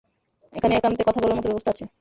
[0.53, 1.83] এখানে একান্তে কথা বলার মতো ব্যবস্থা আছে?